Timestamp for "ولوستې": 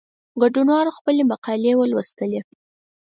1.77-2.37